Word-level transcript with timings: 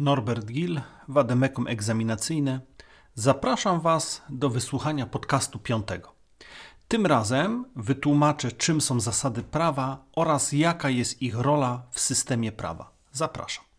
Norbert 0.00 0.46
Gil, 0.46 0.80
Wademekum 1.08 1.66
Egzaminacyjne. 1.66 2.60
Zapraszam 3.14 3.80
Was 3.80 4.22
do 4.30 4.50
wysłuchania 4.50 5.06
podcastu 5.06 5.58
piątego. 5.58 6.12
Tym 6.88 7.06
razem 7.06 7.64
wytłumaczę, 7.76 8.52
czym 8.52 8.80
są 8.80 9.00
zasady 9.00 9.42
prawa 9.42 10.04
oraz 10.12 10.52
jaka 10.52 10.90
jest 10.90 11.22
ich 11.22 11.34
rola 11.34 11.82
w 11.90 12.00
systemie 12.00 12.52
prawa. 12.52 12.90
Zapraszam. 13.12 13.69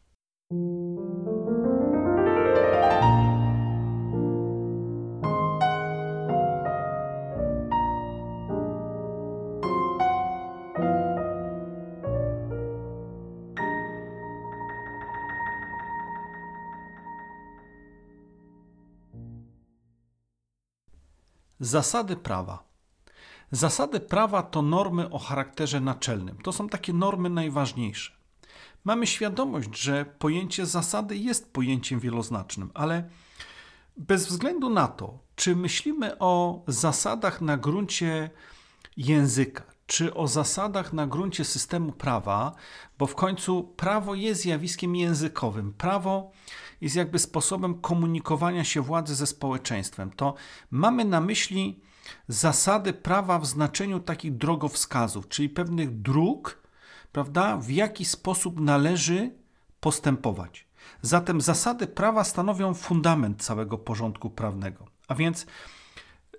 Zasady 21.61 22.15
prawa. 22.15 22.63
Zasady 23.51 23.99
prawa 23.99 24.43
to 24.43 24.61
normy 24.61 25.09
o 25.09 25.19
charakterze 25.19 25.79
naczelnym. 25.79 26.37
To 26.37 26.51
są 26.51 26.69
takie 26.69 26.93
normy 26.93 27.29
najważniejsze. 27.29 28.11
Mamy 28.83 29.07
świadomość, 29.07 29.77
że 29.77 30.05
pojęcie 30.05 30.65
zasady 30.65 31.17
jest 31.17 31.53
pojęciem 31.53 31.99
wieloznacznym, 31.99 32.71
ale 32.73 33.09
bez 33.97 34.27
względu 34.27 34.69
na 34.69 34.87
to, 34.87 35.19
czy 35.35 35.55
myślimy 35.55 36.19
o 36.19 36.63
zasadach 36.67 37.41
na 37.41 37.57
gruncie 37.57 38.29
języka, 38.97 39.63
czy 39.91 40.13
o 40.13 40.27
zasadach 40.27 40.93
na 40.93 41.07
gruncie 41.07 41.45
systemu 41.45 41.91
prawa, 41.91 42.55
bo 42.97 43.07
w 43.07 43.15
końcu 43.15 43.63
prawo 43.63 44.15
jest 44.15 44.41
zjawiskiem 44.41 44.95
językowym. 44.95 45.73
Prawo 45.73 46.31
jest 46.81 46.95
jakby 46.95 47.19
sposobem 47.19 47.81
komunikowania 47.81 48.63
się 48.63 48.81
władzy 48.81 49.15
ze 49.15 49.27
społeczeństwem. 49.27 50.11
To 50.11 50.33
mamy 50.71 51.05
na 51.05 51.21
myśli 51.21 51.81
zasady 52.27 52.93
prawa 52.93 53.39
w 53.39 53.45
znaczeniu 53.45 53.99
takich 53.99 54.37
drogowskazów, 54.37 55.27
czyli 55.27 55.49
pewnych 55.49 56.01
dróg, 56.01 56.61
prawda, 57.11 57.57
w 57.57 57.69
jaki 57.69 58.05
sposób 58.05 58.59
należy 58.59 59.31
postępować. 59.79 60.67
Zatem 61.01 61.41
zasady 61.41 61.87
prawa 61.87 62.23
stanowią 62.23 62.73
fundament 62.73 63.43
całego 63.43 63.77
porządku 63.77 64.29
prawnego. 64.29 64.87
A 65.07 65.15
więc 65.15 65.45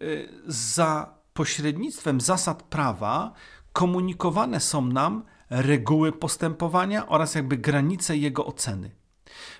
yy, 0.00 0.28
za 0.46 1.21
pośrednictwem 1.34 2.20
zasad 2.20 2.62
prawa 2.62 3.32
komunikowane 3.72 4.60
są 4.60 4.86
nam 4.86 5.24
reguły 5.50 6.12
postępowania 6.12 7.08
oraz 7.08 7.34
jakby 7.34 7.56
granice 7.56 8.16
jego 8.16 8.46
oceny. 8.46 8.90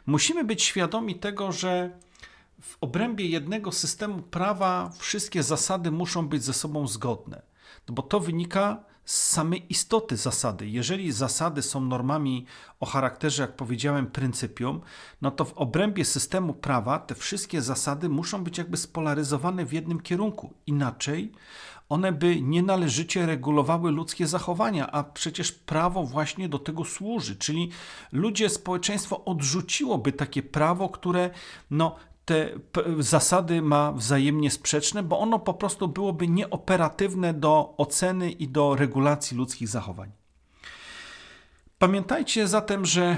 Musimy 0.07 0.45
być 0.45 0.63
świadomi 0.63 1.15
tego, 1.15 1.53
że 1.53 1.99
w 2.61 2.77
obrębie 2.81 3.27
jednego 3.27 3.73
systemu 3.73 4.23
prawa 4.23 4.91
wszystkie 4.99 5.43
zasady 5.43 5.91
muszą 5.91 6.29
być 6.29 6.45
ze 6.45 6.53
sobą 6.53 6.87
zgodne, 6.87 7.43
no 7.89 7.95
bo 7.95 8.03
to 8.03 8.21
wynika 8.21 8.85
z 9.05 9.29
samej 9.29 9.73
istoty 9.73 10.17
zasady. 10.17 10.69
Jeżeli 10.69 11.13
zasady 11.13 11.63
są 11.63 11.81
normami 11.81 12.47
o 12.81 12.87
charakterze, 12.87 13.43
jak 13.43 13.57
powiedziałem, 13.57 14.07
pryncypium, 14.07 14.81
no 15.23 15.31
to 15.31 15.45
w 15.45 15.53
obrębie 15.53 16.05
systemu 16.05 16.55
prawa 16.55 16.99
te 16.99 17.15
wszystkie 17.15 17.63
zasady 17.63 18.09
muszą 18.09 18.45
być 18.45 18.59
jakby 18.59 18.77
spolaryzowane 18.77 19.67
w 19.67 19.73
jednym 19.73 20.01
kierunku. 20.01 20.55
Inaczej 20.67 21.33
one 21.93 22.13
by 22.13 22.41
nienależycie 22.41 23.27
regulowały 23.27 23.91
ludzkie 23.91 24.27
zachowania, 24.27 24.91
a 24.93 25.05
przecież 25.05 25.53
prawo 25.53 26.05
właśnie 26.05 26.49
do 26.49 26.59
tego 26.59 26.85
służy. 26.85 27.37
Czyli 27.37 27.71
ludzie, 28.13 28.49
społeczeństwo 28.49 29.25
odrzuciłoby 29.25 30.13
takie 30.13 30.43
prawo, 30.43 30.89
które 30.89 31.31
no, 31.71 31.97
te 32.25 32.51
zasady 32.99 33.63
ma 33.63 33.93
wzajemnie 33.93 34.51
sprzeczne, 34.51 35.03
bo 35.03 35.19
ono 35.19 35.39
po 35.39 35.55
prostu 35.55 35.89
byłoby 35.89 36.29
nieoperatywne 36.29 37.35
do 37.35 37.75
oceny 37.77 38.31
i 38.31 38.49
do 38.49 38.77
regulacji 38.77 39.37
ludzkich 39.37 39.69
zachowań. 39.69 40.11
Pamiętajcie 41.79 42.49
zatem, 42.49 42.87
że 42.87 43.17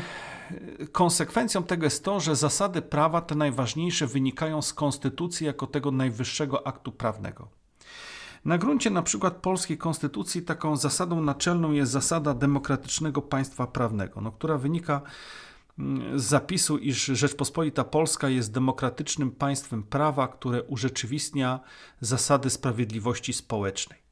konsekwencją 0.93 1.63
tego 1.63 1.85
jest 1.85 2.05
to, 2.05 2.21
że 2.21 2.37
zasady 2.37 2.83
prawa 2.83 3.21
te 3.21 3.35
najważniejsze 3.35 4.07
wynikają 4.07 4.63
z 4.63 4.73
konstytucji 4.73 5.47
jako 5.47 5.67
tego 5.67 5.91
najwyższego 5.91 6.67
aktu 6.67 6.93
prawnego. 6.93 7.49
Na 8.45 8.59
gruncie 8.59 8.91
na 8.91 9.03
przykład 9.03 9.35
polskiej 9.37 9.79
konstytucji 9.79 10.43
taką 10.43 10.77
zasadą 10.77 11.23
naczelną 11.23 11.73
jest 11.73 11.93
zasada 11.93 12.35
demokratycznego 12.35 13.23
państwa 13.23 13.67
prawnego, 13.67 14.21
no, 14.21 14.33
która 14.33 14.59
wynika 14.59 15.01
z 16.15 16.23
zapisu, 16.23 16.79
iż 16.79 17.05
Rzeczpospolita 17.05 17.85
Polska 17.85 18.29
jest 18.29 18.53
demokratycznym 18.53 19.31
państwem 19.31 19.83
prawa, 19.83 20.29
które 20.29 20.63
urzeczywistnia 20.63 21.61
zasady 22.01 22.51
sprawiedliwości 22.51 23.33
społecznej. 23.33 24.05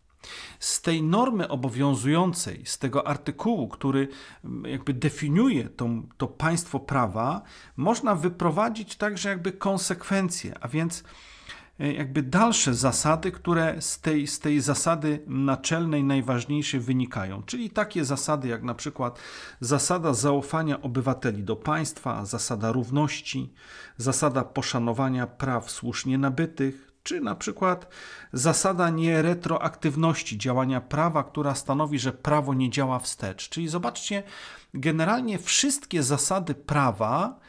Z 0.58 0.82
tej 0.82 1.02
normy 1.02 1.48
obowiązującej, 1.48 2.66
z 2.66 2.78
tego 2.78 3.06
artykułu, 3.06 3.68
który 3.68 4.08
mm, 4.44 4.64
jakby 4.72 4.94
definiuje 4.94 5.68
to, 5.68 5.88
to 6.16 6.26
państwo 6.26 6.80
prawa, 6.80 7.42
można 7.76 8.14
wyprowadzić 8.14 8.96
także 8.96 9.28
jakby 9.28 9.52
konsekwencje, 9.52 10.54
a 10.60 10.68
więc 10.68 11.04
jakby 11.90 12.22
dalsze 12.22 12.74
zasady, 12.74 13.32
które 13.32 13.82
z 13.82 14.00
tej, 14.00 14.26
z 14.26 14.38
tej 14.40 14.60
zasady 14.60 15.22
naczelnej, 15.26 16.04
najważniejszej 16.04 16.80
wynikają. 16.80 17.42
Czyli 17.42 17.70
takie 17.70 18.04
zasady 18.04 18.48
jak 18.48 18.62
na 18.62 18.74
przykład 18.74 19.18
zasada 19.60 20.14
zaufania 20.14 20.82
obywateli 20.82 21.42
do 21.44 21.56
państwa, 21.56 22.24
zasada 22.24 22.72
równości, 22.72 23.52
zasada 23.96 24.44
poszanowania 24.44 25.26
praw 25.26 25.70
słusznie 25.70 26.18
nabytych, 26.18 26.92
czy 27.02 27.20
na 27.20 27.34
przykład 27.34 27.88
zasada 28.32 28.90
nieretroaktywności 28.90 30.38
działania 30.38 30.80
prawa, 30.80 31.24
która 31.24 31.54
stanowi, 31.54 31.98
że 31.98 32.12
prawo 32.12 32.54
nie 32.54 32.70
działa 32.70 32.98
wstecz. 32.98 33.48
Czyli 33.48 33.68
zobaczcie, 33.68 34.22
generalnie 34.74 35.38
wszystkie 35.38 36.02
zasady 36.02 36.54
prawa, 36.54 37.40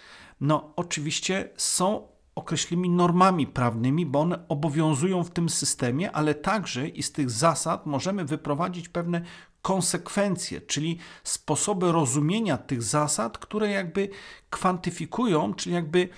no 0.42 0.74
oczywiście 0.76 1.50
są 1.58 2.13
określonymi 2.36 2.90
normami 2.90 3.48
prawnymi, 3.48 4.06
bo 4.06 4.20
one 4.22 4.48
obowiązują 4.48 5.24
w 5.24 5.30
tym 5.30 5.50
systemie, 5.50 6.12
ale 6.12 6.36
także 6.36 6.88
i 6.88 7.04
z 7.04 7.12
tych 7.12 7.30
zasad 7.30 7.86
możemy 7.86 8.26
wyprowadzić 8.26 8.90
pewne 8.90 9.22
konsekwencje, 9.62 10.62
czyli 10.62 10.98
sposoby 11.24 11.92
rozumienia 11.92 12.58
tych 12.58 12.84
zasad, 12.84 13.38
które 13.38 13.70
jakby 13.70 14.10
kwantyfikują, 14.50 15.54
czyli 15.54 15.76
jakby 15.76 16.10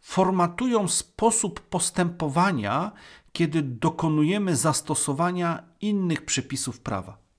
formatują 0.00 0.88
sposób 0.88 1.60
postępowania, 1.60 2.92
kiedy 3.32 3.62
dokonujemy 3.62 4.56
zastosowania 4.56 5.62
innych 5.80 6.24
przepisów 6.24 6.80
prawa. 6.80 7.29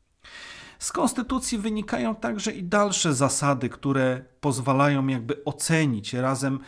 Z 0.81 0.91
konstytucji 0.91 1.57
wynikają 1.57 2.15
także 2.15 2.51
i 2.51 2.63
dalsze 2.63 3.13
zasady, 3.13 3.69
które 3.69 4.25
pozwalają 4.39 5.07
jakby 5.07 5.43
ocenić, 5.43 6.13
razem 6.13 6.59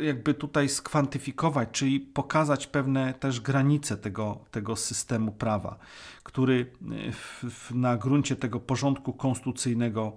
jakby 0.00 0.34
tutaj 0.34 0.68
skwantyfikować, 0.68 1.68
czyli 1.72 2.00
pokazać 2.00 2.66
pewne 2.66 3.14
też 3.14 3.40
granice 3.40 3.96
tego, 3.96 4.38
tego 4.50 4.76
systemu 4.76 5.32
prawa, 5.32 5.78
który 6.22 6.72
w, 7.12 7.44
w, 7.50 7.74
na 7.74 7.96
gruncie 7.96 8.36
tego 8.36 8.60
porządku 8.60 9.12
konstytucyjnego 9.12 10.12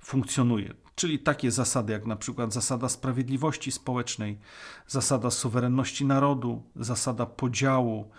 funkcjonuje. 0.00 0.74
Czyli 0.94 1.18
takie 1.18 1.50
zasady 1.50 1.92
jak 1.92 2.06
na 2.06 2.16
przykład 2.16 2.52
zasada 2.52 2.88
sprawiedliwości 2.88 3.72
społecznej, 3.72 4.38
zasada 4.86 5.30
suwerenności 5.30 6.04
narodu, 6.04 6.62
zasada 6.76 7.26
podziału, 7.26 8.10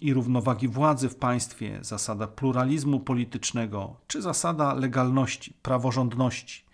i 0.00 0.14
równowagi 0.14 0.68
władzy 0.68 1.08
w 1.08 1.16
państwie, 1.16 1.78
zasada 1.82 2.26
pluralizmu 2.26 3.00
politycznego 3.00 3.96
czy 4.06 4.22
zasada 4.22 4.74
legalności, 4.74 5.54
praworządności. 5.62 6.66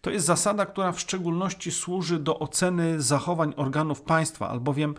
To 0.00 0.10
jest 0.10 0.26
zasada, 0.26 0.66
która 0.66 0.92
w 0.92 1.00
szczególności 1.00 1.70
służy 1.70 2.18
do 2.18 2.38
oceny 2.38 3.02
zachowań 3.02 3.54
organów 3.56 4.02
państwa, 4.02 4.48
albowiem 4.48 4.94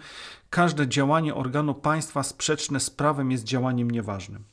każde 0.49 0.87
działanie 0.87 1.35
organu 1.35 1.73
państwa 1.73 2.23
sprzeczne 2.23 2.79
z 2.79 2.89
prawem 2.89 3.31
jest 3.31 3.43
działaniem 3.43 3.91
nieważnym. 3.91 4.43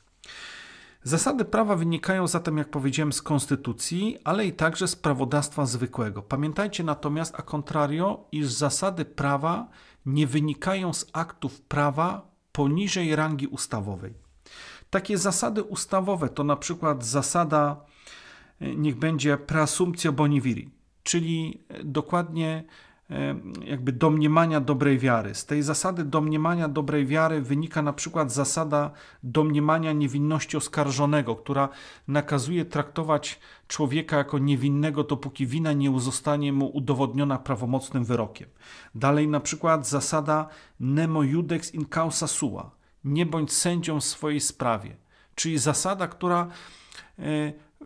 Zasady 1.03 1.45
prawa 1.45 1.77
wynikają 1.77 2.27
zatem, 2.27 2.59
jak 2.59 2.71
powiedziałem, 2.71 3.13
z 3.13 3.23
konstytucji, 3.23 4.19
ale 4.25 4.47
i 4.47 4.53
także 4.53 4.89
z 4.89 4.97
prawodawstwa 4.97 5.67
zwykłego. 5.67 6.23
Pamiętajcie 6.23 6.85
natomiast, 6.85 7.35
a 7.39 7.43
contrario, 7.43 8.25
iż 8.33 8.47
zasady 8.47 9.05
prawa 9.05 9.69
nie 10.07 10.27
wynikają 10.27 10.93
z 10.93 11.07
aktów 11.13 11.61
prawa 11.61 12.29
poniżej 12.59 13.17
rangi 13.17 13.47
ustawowej. 13.47 14.15
Takie 14.91 15.19
zasady 15.19 15.63
ustawowe 15.63 16.29
to 16.29 16.45
na 16.45 16.57
przykład 16.57 17.05
zasada, 17.05 17.85
e, 18.61 18.75
niech 18.77 18.97
będzie 18.97 19.37
preasumptio 19.37 20.13
boni 20.13 20.41
viri, 20.41 20.71
czyli 21.03 21.65
dokładnie 21.85 22.65
jakby 23.65 23.93
domniemania 23.93 24.61
dobrej 24.61 24.99
wiary. 24.99 25.35
Z 25.35 25.47
tej 25.47 25.63
zasady 25.63 26.05
domniemania 26.05 26.69
dobrej 26.69 27.07
wiary 27.07 27.43
wynika 27.43 27.83
na 27.83 27.93
przykład 27.93 28.33
zasada 28.33 28.91
domniemania 29.23 29.93
niewinności 29.93 30.57
oskarżonego, 30.57 31.37
która 31.37 31.69
nakazuje 32.09 32.65
traktować 32.65 33.41
człowieka 33.69 34.17
jako 34.17 34.39
niewinnego, 34.39 35.05
dopóki 35.05 35.47
wina 35.47 35.73
nie 35.73 36.01
zostanie 36.01 36.53
mu 36.53 36.67
udowodniona 36.67 37.39
prawomocnym 37.39 38.05
wyrokiem. 38.05 38.49
Dalej 38.95 39.29
na 39.29 39.41
przykład 39.41 39.89
zasada 39.89 40.49
nemo 40.81 41.23
judex 41.23 41.75
in 41.75 41.87
causa 41.87 42.27
sua. 42.27 42.71
Nie 43.05 43.27
bądź 43.27 43.53
sędzią 43.53 44.01
w 44.01 44.05
swojej 44.05 44.41
sprawie. 44.41 44.97
Czyli 45.35 45.59
zasada, 45.59 46.09
która 46.09 46.49
e, 47.19 47.23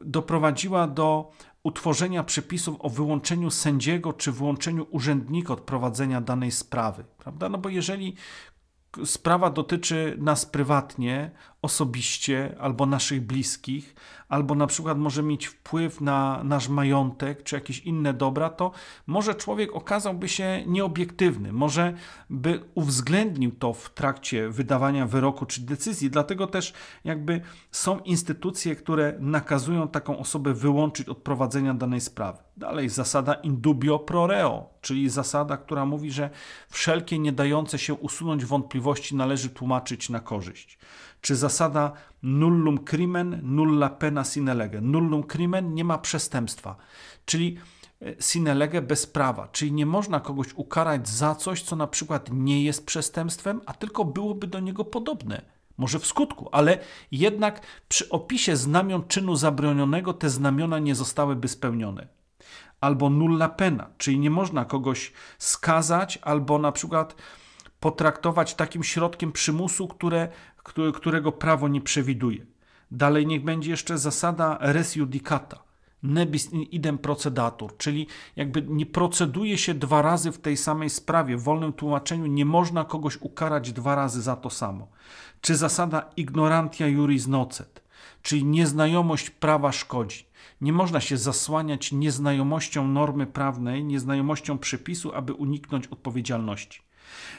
doprowadziła 0.05 0.87
do 0.87 1.31
utworzenia 1.65 2.25
przepisów 2.25 2.77
o 2.79 2.91
wyłączeniu 2.91 3.51
sędziego 3.51 4.13
czy 4.13 4.33
wyłączeniu 4.33 4.87
urzędnika 4.91 5.53
od 5.53 5.61
prowadzenia 5.61 6.21
danej 6.21 6.51
sprawy. 6.51 7.05
Prawda? 7.19 7.49
No 7.49 7.59
bo 7.59 7.69
jeżeli 7.69 8.17
sprawa 9.05 9.51
dotyczy 9.51 10.17
nas 10.21 10.47
prywatnie, 10.47 11.31
osobiście, 11.63 12.57
albo 12.61 12.87
naszych 12.87 13.27
bliskich, 13.27 13.95
albo 14.29 14.55
na 14.55 14.67
przykład 14.67 14.99
może 14.99 15.23
mieć 15.23 15.47
wpływ 15.47 16.01
na 16.01 16.41
nasz 16.45 16.69
majątek, 16.69 17.43
czy 17.43 17.55
jakieś 17.55 17.79
inne 17.79 18.15
dobra, 18.15 18.51
to 18.51 18.73
może 19.07 19.35
człowiek 19.35 19.73
okazałby 19.73 20.29
się 20.29 20.65
nieobiektywny, 20.67 21.53
może 21.53 21.95
by 22.31 22.65
uwzględnił 22.75 23.51
to 23.51 23.73
w 23.73 23.91
trakcie 23.91 24.49
wydawania 24.49 25.07
wyroku 25.07 25.47
czy 25.47 25.61
decyzji. 25.61 26.11
Dlatego 26.11 26.47
też 26.47 26.73
jakby 27.05 27.41
są 27.71 27.99
instytucje, 27.99 28.77
które 28.77 29.17
nakazują 29.21 29.89
taką 29.89 30.19
osobę 30.19 30.55
wyłączyć 30.55 31.09
od 31.09 31.19
prowadzenia 31.19 31.75
danej 31.75 32.01
sprawy. 32.01 32.39
Dalej 32.63 32.89
zasada 32.89 33.35
indubio 33.35 33.99
pro 33.99 34.27
reo, 34.27 34.71
czyli 34.81 35.11
zasada, 35.11 35.57
która 35.57 35.87
mówi, 35.87 36.11
że 36.11 36.31
wszelkie 36.71 37.19
nie 37.19 37.33
dające 37.33 37.79
się 37.79 37.95
usunąć 37.95 38.45
wątpliwości 38.45 39.17
należy 39.17 39.51
tłumaczyć 39.51 40.11
na 40.11 40.21
korzyść. 40.21 40.79
Czy 41.21 41.37
zasada 41.37 41.93
nullum 42.23 42.79
crimen, 42.79 43.41
nulla 43.43 43.91
pena 43.91 44.25
sine 44.25 44.55
lege. 44.55 44.81
Nullum 44.81 45.23
crimen 45.23 45.75
nie 45.75 45.85
ma 45.85 45.99
przestępstwa, 45.99 46.77
czyli 47.25 47.59
e, 48.03 48.23
sine 48.23 48.55
lege 48.55 48.83
bez 48.83 49.07
prawa, 49.07 49.49
czyli 49.49 49.73
nie 49.73 49.87
można 49.87 50.21
kogoś 50.21 50.47
ukarać 50.55 51.09
za 51.09 51.35
coś, 51.35 51.63
co 51.63 51.77
na 51.77 51.87
przykład 51.87 52.29
nie 52.33 52.65
jest 52.65 52.87
przestępstwem, 52.87 53.61
a 53.67 53.75
tylko 53.75 54.05
byłoby 54.05 54.47
do 54.47 54.61
niego 54.61 54.85
podobne. 54.85 55.43
Może 55.77 55.99
w 55.99 56.07
skutku, 56.07 56.49
ale 56.53 56.79
jednak 57.11 57.61
przy 57.89 58.09
opisie 58.09 58.57
znamion 58.57 59.03
czynu 59.09 59.37
zabronionego 59.37 60.13
te 60.15 60.31
znamiona 60.31 60.79
nie 60.79 60.95
zostałyby 60.95 61.49
spełnione 61.49 62.22
albo 62.83 63.11
nulla 63.11 63.49
pena, 63.49 63.91
czyli 63.99 64.19
nie 64.19 64.31
można 64.31 64.65
kogoś 64.65 65.13
skazać 65.39 66.19
albo 66.23 66.59
na 66.59 66.73
przykład 66.73 67.17
potraktować 67.81 68.55
takim 68.55 68.85
środkiem 68.85 69.33
przymusu, 69.33 69.89
które, 69.89 70.29
którego 70.95 71.33
prawo 71.33 71.69
nie 71.69 71.81
przewiduje. 71.81 72.47
Dalej 72.91 73.27
niech 73.27 73.45
będzie 73.45 73.71
jeszcze 73.71 73.99
zasada 73.99 74.59
res 74.61 74.97
judicata, 74.97 75.59
nebis 76.03 76.53
in 76.53 76.63
idem 76.63 76.99
procedatur, 76.99 77.77
czyli 77.77 78.07
jakby 78.37 78.63
nie 78.63 78.87
proceduje 78.87 79.59
się 79.59 79.75
dwa 79.75 80.03
razy 80.03 80.33
w 80.33 80.39
tej 80.39 80.57
samej 80.57 80.91
sprawie. 80.91 81.37
W 81.37 81.43
wolnym 81.43 81.73
tłumaczeniu 81.73 82.27
nie 82.27 82.45
można 82.45 82.85
kogoś 82.85 83.19
ukarać 83.21 83.73
dwa 83.73 83.95
razy 83.95 84.23
za 84.23 84.37
to 84.37 84.51
samo. 84.51 84.89
Czy 85.41 85.57
zasada 85.57 86.11
ignorantia 86.17 86.87
juris 86.87 87.27
nocet, 87.27 87.83
czyli 88.23 88.45
nieznajomość 88.45 89.31
prawa 89.31 89.73
szkodzi. 89.73 90.32
Nie 90.61 90.73
można 90.73 91.01
się 91.01 91.17
zasłaniać 91.17 91.93
nieznajomością 91.93 92.89
normy 92.89 93.27
prawnej, 93.27 93.85
nieznajomością 93.85 94.59
przepisu, 94.59 95.15
aby 95.15 95.33
uniknąć 95.33 95.87
odpowiedzialności. 95.87 96.83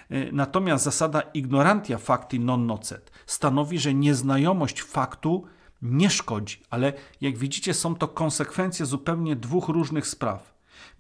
E, 0.09 0.31
natomiast 0.31 0.83
zasada 0.83 1.21
ignorantia 1.21 1.97
facti 1.97 2.39
non 2.39 2.65
nocet 2.65 3.11
stanowi, 3.25 3.79
że 3.79 3.94
nieznajomość 3.94 4.81
faktu 4.81 5.45
nie 5.81 6.09
szkodzi, 6.09 6.61
ale 6.69 6.94
jak 7.21 7.38
widzicie, 7.38 7.73
są 7.73 7.95
to 7.95 8.07
konsekwencje 8.07 8.85
zupełnie 8.85 9.35
dwóch 9.35 9.67
różnych 9.67 10.07
spraw. 10.07 10.53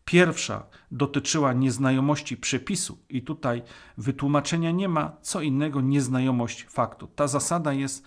Pierwsza 0.05 0.63
dotyczyła 0.91 1.53
nieznajomości 1.53 2.37
przepisu, 2.37 2.97
i 3.09 3.21
tutaj 3.21 3.61
wytłumaczenia 3.97 4.71
nie 4.71 4.89
ma, 4.89 5.11
co 5.21 5.41
innego 5.41 5.81
nieznajomość 5.81 6.65
faktu. 6.69 7.07
Ta 7.07 7.27
zasada 7.27 7.73
jest 7.73 8.05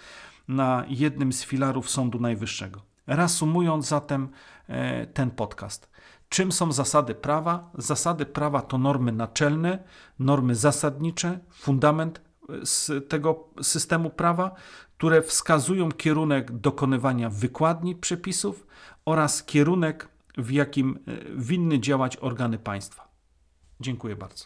na 0.48 0.84
jednym 0.88 1.32
z 1.32 1.44
filarów 1.44 1.90
Sądu 1.90 2.20
Najwyższego. 2.20 2.82
Reasumując 3.06 3.88
zatem 3.88 4.28
e, 4.68 5.06
ten 5.06 5.30
podcast. 5.30 5.90
Czym 6.28 6.52
są 6.52 6.72
zasady 6.72 7.14
prawa? 7.14 7.70
Zasady 7.78 8.26
prawa 8.26 8.62
to 8.62 8.78
normy 8.78 9.12
naczelne, 9.12 9.84
normy 10.18 10.54
zasadnicze, 10.54 11.38
fundament 11.50 12.20
e, 12.48 12.66
z 12.66 13.08
tego 13.08 13.48
systemu 13.62 14.10
prawa, 14.10 14.54
które 14.96 15.22
wskazują 15.22 15.92
kierunek 15.92 16.52
dokonywania 16.52 17.30
wykładni 17.30 17.94
przepisów 17.96 18.66
oraz 19.04 19.42
kierunek, 19.42 20.08
w 20.38 20.50
jakim 20.50 20.98
e, 21.06 21.12
winny 21.36 21.80
działać 21.80 22.16
organy 22.16 22.58
państwa. 22.58 23.08
Dziękuję 23.80 24.16
bardzo. 24.16 24.44